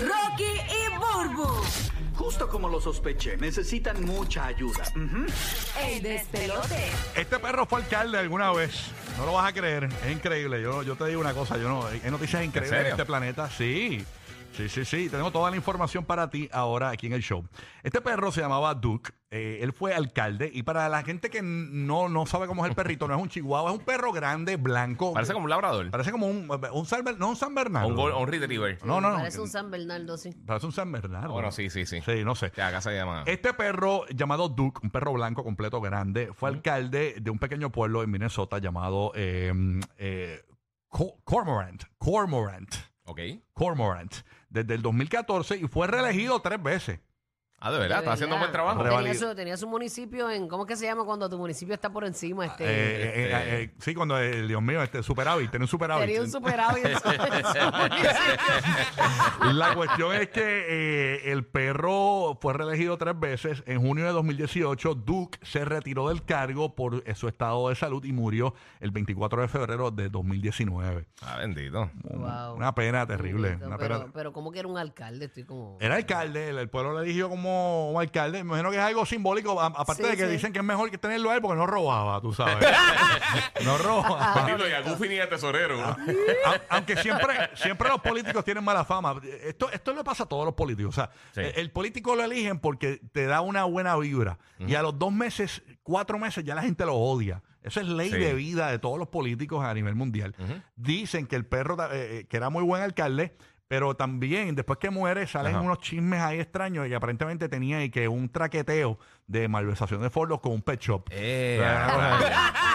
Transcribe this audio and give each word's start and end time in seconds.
Rocky 0.00 0.44
y 0.44 0.98
Burbu. 0.98 1.48
Justo 2.16 2.48
como 2.48 2.68
lo 2.68 2.80
sospeché, 2.80 3.36
necesitan 3.36 4.04
mucha 4.04 4.46
ayuda. 4.46 4.84
Ujú. 4.94 5.26
El 5.80 6.02
despelote. 6.02 6.90
Este 7.14 7.38
perro 7.38 7.64
fue 7.64 7.80
alcalde 7.80 8.18
alguna 8.18 8.52
vez. 8.52 8.90
No 9.16 9.26
lo 9.26 9.32
vas 9.32 9.48
a 9.48 9.52
creer. 9.52 9.88
Es 10.04 10.12
increíble. 10.12 10.60
Yo, 10.60 10.82
yo 10.82 10.96
te 10.96 11.06
digo 11.06 11.20
una 11.20 11.32
cosa. 11.32 11.56
Yo 11.56 11.68
no, 11.68 11.86
hay 11.86 12.10
noticias 12.10 12.44
increíbles 12.44 12.72
en, 12.72 12.78
serio? 12.78 12.92
este 12.92 13.06
planeta. 13.06 13.48
Sí. 13.50 14.04
Sí, 14.52 14.68
sí, 14.68 14.84
sí. 14.84 15.08
Tenemos 15.08 15.32
toda 15.32 15.50
la 15.50 15.56
información 15.56 16.04
para 16.04 16.28
ti 16.28 16.48
ahora 16.52 16.90
aquí 16.90 17.06
en 17.06 17.14
el 17.14 17.22
show. 17.22 17.46
Este 17.82 18.00
perro 18.00 18.30
se 18.30 18.40
llamaba 18.42 18.74
Duke. 18.74 19.12
Eh, 19.30 19.60
él 19.62 19.72
fue 19.72 19.94
alcalde. 19.94 20.50
Y 20.52 20.64
para 20.64 20.88
la 20.88 21.02
gente 21.02 21.30
que 21.30 21.40
no, 21.40 22.08
no 22.08 22.26
sabe 22.26 22.46
cómo 22.48 22.64
es 22.64 22.70
el 22.70 22.74
perrito, 22.74 23.06
no 23.08 23.14
es 23.14 23.22
un 23.22 23.28
chihuahua, 23.28 23.70
es 23.72 23.78
un 23.78 23.84
perro 23.84 24.12
grande, 24.12 24.56
blanco. 24.56 25.14
Parece 25.14 25.32
como 25.32 25.44
un 25.44 25.50
labrador. 25.50 25.88
Parece 25.90 26.10
como 26.10 26.26
un, 26.26 26.50
un 26.72 26.86
San 26.86 27.04
no 27.16 27.28
un 27.30 27.36
San 27.36 27.54
Bernardo. 27.54 27.88
un, 27.88 27.94
gol- 27.96 28.12
un 28.12 28.26
retriever. 28.26 28.84
No, 28.84 29.00
no, 29.00 29.10
no. 29.12 29.18
Parece 29.18 29.40
un 29.40 29.48
San 29.48 29.70
Bernardo, 29.70 30.18
sí. 30.18 30.32
Parece 30.44 30.66
un 30.66 30.72
San 30.72 30.90
Bernardo. 30.92 31.32
Bueno, 31.32 31.52
sí, 31.52 31.70
sí, 31.70 31.86
sí. 31.86 32.00
Sí, 32.04 32.24
no 32.24 32.34
sé. 32.34 32.50
Que 32.50 32.60
acá 32.60 32.80
se 32.80 32.92
llama. 32.94 33.22
Este 33.26 33.54
perro 33.54 34.04
llamado 34.08 34.48
Duke, 34.48 34.80
un 34.82 34.90
perro 34.90 35.12
blanco 35.12 35.44
completo 35.44 35.80
grande, 35.80 36.30
fue 36.34 36.50
alcalde 36.50 37.14
de 37.20 37.30
un 37.30 37.38
pequeño 37.38 37.70
pueblo 37.70 38.02
en 38.02 38.10
Minnesota 38.10 38.58
llamado 38.58 39.12
eh, 39.14 39.52
eh, 39.96 40.42
Co- 40.88 41.20
Cormorant. 41.24 41.84
Cormorant. 41.98 42.74
Cormorant. 43.54 44.12
Desde 44.48 44.74
el 44.74 44.82
2014 44.82 45.56
y 45.56 45.68
fue 45.68 45.86
reelegido 45.86 46.40
tres 46.40 46.62
veces. 46.62 47.00
Ah, 47.62 47.70
de 47.70 47.78
verdad, 47.78 47.98
está 47.98 48.12
haciendo 48.12 48.36
un 48.36 48.40
buen 48.40 48.52
trabajo. 48.52 48.82
Tenía 48.82 49.14
su, 49.14 49.34
tenía 49.34 49.56
su 49.58 49.68
municipio 49.68 50.30
en. 50.30 50.48
¿Cómo 50.48 50.62
es 50.64 50.68
que 50.68 50.76
se 50.76 50.86
llama 50.86 51.04
cuando 51.04 51.28
tu 51.28 51.36
municipio 51.36 51.74
está 51.74 51.90
por 51.90 52.04
encima? 52.04 52.46
Este, 52.46 52.64
Eh, 52.64 52.68
eh, 52.70 53.12
eh, 53.14 53.32
este- 53.32 53.62
eh, 53.64 53.74
sí, 53.78 53.94
cuando, 53.94 54.18
eh, 54.18 54.46
Dios 54.46 54.62
mío, 54.62 54.82
este 54.82 55.02
superávit, 55.02 55.50
tiene 55.50 55.64
un 55.64 55.68
superávit. 55.68 56.06
tenía 56.06 56.22
un 56.22 56.30
superávit 56.30 56.86
en 56.86 56.98
su, 56.98 57.08
en 57.10 57.20
su 57.20 57.70
municipio. 57.76 59.52
La 59.52 59.74
cuestión 59.74 60.14
es 60.14 60.28
que 60.30 60.42
eh, 60.68 61.32
el 61.32 61.44
perro 61.44 62.38
fue 62.40 62.52
reelegido 62.54 62.96
tres 62.96 63.18
veces. 63.18 63.62
En 63.66 63.80
junio 63.80 64.04
de 64.06 64.12
2018, 64.12 64.94
Duke 64.94 65.38
se 65.42 65.64
retiró 65.64 66.08
del 66.08 66.24
cargo 66.24 66.74
por 66.74 67.02
eh, 67.06 67.14
su 67.14 67.28
estado 67.28 67.68
de 67.68 67.74
salud 67.74 68.04
y 68.04 68.12
murió 68.12 68.54
el 68.80 68.90
24 68.90 69.42
de 69.42 69.48
febrero 69.48 69.90
de 69.90 70.08
2019. 70.08 71.06
Ah, 71.22 71.36
bendito. 71.38 71.90
Wow. 72.04 72.54
Una 72.54 72.74
pena 72.74 73.06
terrible. 73.06 73.48
Bendito, 73.50 73.66
una 73.68 73.76
pero, 73.78 73.98
pena- 74.00 74.12
pero 74.14 74.32
como 74.32 74.50
que 74.50 74.60
era 74.60 74.68
un 74.68 74.78
alcalde, 74.78 75.26
estoy 75.26 75.44
como. 75.44 75.76
Era 75.80 75.96
alcalde, 75.96 76.48
el, 76.50 76.58
el 76.58 76.68
pueblo 76.68 76.98
le 76.98 77.04
eligió 77.04 77.28
como, 77.28 77.49
como 77.50 78.00
alcalde. 78.00 78.42
Me 78.44 78.48
imagino 78.50 78.70
que 78.70 78.76
es 78.76 78.82
algo 78.82 79.04
simbólico, 79.06 79.60
a- 79.60 79.66
aparte 79.66 80.02
Sí, 80.04 80.10
de 80.10 80.16
que 80.16 80.26
sí. 80.26 80.30
dicen 80.32 80.52
que 80.52 80.58
es 80.60 80.64
mejor 80.64 80.90
que 80.90 80.98
tenerlo 80.98 81.30
a 81.30 81.34
él 81.34 81.40
porque 81.42 81.56
no 81.56 81.66
robaba, 81.66 82.20
tú 82.20 82.32
sabes. 82.32 82.56
no 83.64 83.78
robaba. 83.78 84.46
Dilo, 84.46 84.68
y 84.68 84.72
a 84.72 84.80
Goofy 84.82 85.08
ni 85.08 85.18
a 85.18 85.28
tesorero. 85.28 85.80
A- 85.84 85.96
aunque 86.70 86.96
siempre, 86.96 87.34
siempre 87.54 87.88
los 87.88 88.00
políticos 88.00 88.44
tienen 88.44 88.64
mala 88.64 88.84
fama. 88.84 89.20
Esto, 89.44 89.70
esto 89.70 89.92
le 89.94 90.04
pasa 90.04 90.24
a 90.24 90.26
todos 90.26 90.44
los 90.44 90.54
políticos. 90.54 90.90
O 90.96 91.00
sea, 91.00 91.10
Sí. 91.34 91.40
el, 91.40 91.52
el 91.60 91.70
político 91.70 92.16
lo 92.16 92.24
eligen 92.24 92.58
porque 92.60 93.00
te 93.12 93.26
da 93.26 93.40
una 93.40 93.64
buena 93.64 93.96
vibra. 93.96 94.38
Y 94.58 94.74
a 94.74 94.82
los 94.82 94.98
dos 94.98 95.12
meses, 95.12 95.62
cuatro 95.82 96.18
meses, 96.18 96.44
ya 96.44 96.54
la 96.54 96.62
gente 96.62 96.84
lo 96.84 96.94
odia. 96.96 97.42
Eso 97.62 97.80
es 97.80 97.86
ley 97.88 98.10
Sí. 98.10 98.16
de 98.18 98.32
vida 98.34 98.70
de 98.70 98.78
todos 98.78 98.98
los 98.98 99.08
políticos 99.08 99.62
a 99.64 99.74
nivel 99.74 99.94
mundial. 99.94 100.34
Dicen 100.76 101.26
que 101.26 101.36
el 101.36 101.44
perro, 101.44 101.76
eh, 101.92 102.20
eh, 102.20 102.26
que 102.28 102.36
era 102.38 102.48
muy 102.50 102.62
buen 102.64 102.82
alcalde, 102.82 103.36
pero 103.70 103.94
también 103.94 104.56
después 104.56 104.80
que 104.80 104.90
muere 104.90 105.28
salen 105.28 105.54
Ajá. 105.54 105.62
unos 105.64 105.78
chismes 105.78 106.20
ahí 106.20 106.40
extraños 106.40 106.88
y 106.88 106.92
aparentemente 106.94 107.48
tenía 107.48 107.76
ahí 107.78 107.88
que 107.88 108.08
un 108.08 108.28
traqueteo 108.28 108.98
de 109.28 109.46
malversación 109.46 110.02
de 110.02 110.10
fondos 110.10 110.40
con 110.40 110.50
un 110.50 110.60
pet 110.62 110.80
shop. 110.80 111.04
Eh, 111.12 111.62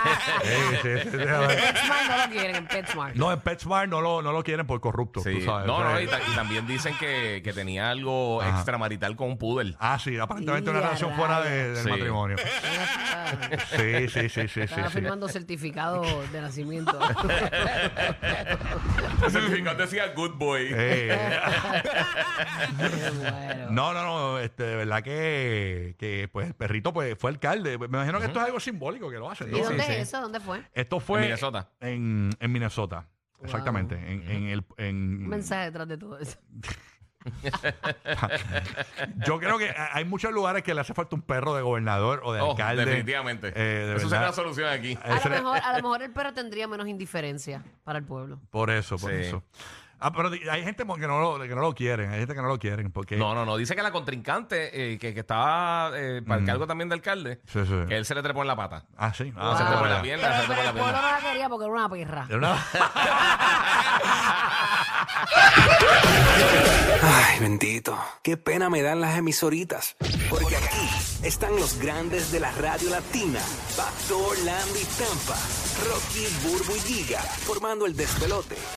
Sí, 0.06 0.50
sí, 0.84 0.90
sí, 1.04 1.10
sí. 1.10 1.18
PetSmart 1.18 2.08
no 2.10 2.18
lo 2.18 2.30
quieren 2.32 2.56
en 2.58 2.68
PetSmart. 2.68 3.16
No, 3.16 3.32
en 3.34 3.40
PetSmart 3.40 3.90
no 3.90 4.02
lo, 4.02 4.22
no 4.22 4.32
lo 4.32 4.44
quieren 4.44 4.68
por 4.68 4.80
corrupto, 4.80 5.20
sí. 5.22 5.34
tú 5.40 5.42
sabes. 5.46 5.66
No, 5.66 5.84
no, 5.84 6.00
y, 6.00 6.06
ta- 6.08 6.20
y 6.32 6.36
también 6.36 6.68
dicen 6.68 6.96
que, 7.00 7.42
que 7.44 7.52
tenía 7.54 7.90
algo 7.90 8.40
Ajá. 8.40 8.52
extramarital 8.58 9.16
con 9.16 9.30
un 9.30 9.38
poodle. 9.40 9.76
Ah, 9.80 9.98
sí, 10.00 10.16
aparentemente 10.20 10.70
una 10.70 10.80
Y 10.80 10.84
a 10.84 10.86
relación 10.86 11.14
fuera 11.16 11.42
de- 11.42 11.70
del 11.74 11.84
Sí. 11.84 11.90
matrimonio. 11.90 12.38
Sí, 12.38 14.08
sí, 14.10 14.30
sí, 14.30 14.30
sí, 14.30 14.48
sí. 14.48 14.62
Estaba 14.62 14.88
sí. 14.90 14.94
firmando 15.00 15.28
certificado 15.28 16.04
de 16.32 16.42
nacimiento. 16.42 16.98
El 19.26 19.32
certificado 19.32 19.78
decía 19.78 20.14
good 20.16 20.36
boy. 20.36 20.68
Eh, 20.72 21.40
Qué 22.78 23.10
bueno. 23.22 23.72
no, 23.72 23.94
no, 23.94 24.04
no, 24.04 24.40
este, 24.40 24.64
de 24.64 24.76
verdad 24.76 25.04
que, 25.04 25.96
que 25.98 26.28
pues 26.32 26.48
el 26.48 26.54
perrito 26.54 26.94
pues 26.94 27.16
fue 27.18 27.32
alcalde. 27.32 27.78
Me 27.78 27.86
imagino 27.86 28.20
que 28.20 28.26
esto 28.26 28.40
es 28.40 28.46
algo 28.46 28.60
simbólico 28.60 29.10
que 29.10 29.18
lo 29.18 29.30
hacen. 29.30 29.52
¿no? 29.52 29.58
¿Y 29.58 29.62
dónde 29.62 29.84
sí, 29.84 29.90
es 29.92 29.96
sí. 29.96 30.02
eso? 30.04 30.22
¿Dónde 30.22 30.40
fue? 30.40 30.62
Esto 30.74 31.00
fue 31.00 31.20
En 31.20 31.26
Minnesota. 31.26 31.70
En, 31.80 32.30
en 32.40 32.52
Minnesota. 32.52 33.08
Exactamente. 33.44 33.96
En, 33.96 34.30
en 34.30 34.44
el, 34.50 34.64
en- 34.78 34.96
Un 35.24 35.28
mensaje 35.30 35.66
detrás 35.66 35.88
de 35.88 35.98
todo 35.98 36.18
eso. 36.20 36.38
yo 39.26 39.40
creo 39.40 39.58
que 39.58 39.74
hay 39.94 40.06
muchos 40.06 40.32
lugares 40.32 40.64
que 40.64 40.74
le 40.74 40.82
hace 40.82 40.94
falta 40.94 41.16
un 41.16 41.22
perro 41.22 41.56
de 41.56 41.62
gobernador 41.62 42.22
o 42.24 42.34
de 42.34 42.42
Oh, 42.42 42.52
alcalde. 42.52 42.86
definitivamente. 42.86 43.48
Eh, 43.56 43.62
de 43.88 43.92
Eso 43.96 44.02
sería 44.10 44.20
verdad. 44.20 44.28
la 44.28 44.34
solución 44.34 44.70
aquí. 44.70 44.98
A 45.04 45.16
Ese- 45.18 45.30
lo, 45.30 45.36
mejor, 45.36 45.58
a 45.64 45.70
lo 45.78 45.84
mejor 45.84 46.02
el 46.04 46.12
perro 46.12 46.34
tendría 46.34 46.68
menos 46.68 46.88
indiferencia 46.88 47.64
para 47.84 48.00
el 48.00 48.06
pueblo. 48.06 48.40
Por 48.52 48.70
eso, 48.70 48.98
por 48.98 49.12
Sí. 49.12 49.18
eso. 49.18 49.44
Ah, 49.98 50.12
pero 50.12 50.30
di- 50.30 50.42
hay 50.50 50.62
gente 50.64 50.84
que 50.86 51.08
no, 51.08 51.20
lo, 51.38 51.40
que 51.42 51.56
no 51.56 51.62
lo 51.62 51.74
quieren. 51.74 52.12
Hay 52.12 52.20
gente 52.20 52.36
que 52.36 52.42
no 52.42 52.50
lo 52.50 52.60
quieren 52.60 52.92
porque... 52.92 53.16
No, 53.16 53.34
no, 53.34 53.46
no. 53.46 53.56
Dice 53.56 53.78
que 53.78 53.82
la 53.82 53.92
contrincante, 53.92 54.94
eh, 54.94 55.00
que, 55.00 55.14
que 55.14 55.22
estaba 55.22 55.92
eh, 55.96 56.22
para 56.22 56.42
el 56.42 56.46
cargo 56.46 56.68
también 56.68 56.90
de 56.90 56.96
alcalde, 56.96 57.40
Sí, 57.48 57.66
sí. 57.66 57.74
que 57.88 57.96
él 57.96 58.06
se 58.06 58.14
le 58.14 58.22
trepó 58.22 58.42
en 58.42 58.48
la 58.50 58.58
pata. 58.58 58.84
Ah, 58.98 59.14
sí. 59.14 59.32
Ah, 59.38 59.48
Wow. 59.50 59.58
se 59.58 59.64
te 59.64 59.70
Wow. 59.70 59.80
fue 59.80 59.90
la- 59.90 60.02
Pero, 60.02 60.20
se 60.22 60.28
te 60.28 60.28
pero 60.28 60.44
fue 60.46 60.56
la 60.58 60.64
el 60.64 60.70
pueblo 60.76 60.84
pierna. 60.92 61.02
no 61.02 61.12
la 61.12 61.20
quería 61.30 61.50
porque 61.50 61.66
era 61.66 61.74
una 61.74 61.90
perra. 61.90 62.26
Era 62.28 62.38
una- 62.38 62.58
bendito. 67.46 67.96
Qué 68.24 68.38
pena 68.38 68.72
me 68.72 68.82
dan 68.82 69.02
las 69.02 69.20
emisoritas. 69.20 69.96
Porque 70.32 70.56
aquí 70.56 70.90
están 71.22 71.56
los 71.56 71.78
grandes 71.78 72.32
de 72.32 72.40
la 72.40 72.52
radio 72.54 72.90
latina. 72.90 73.40
Pastor, 73.78 74.36
Landy, 74.40 74.84
Tampa. 74.98 75.38
Rocky, 75.88 76.26
Burbu 76.44 76.76
y 76.76 76.80
Giga. 76.80 77.22
Formando 77.22 77.86
el 77.86 77.96
despelote. 77.96 78.56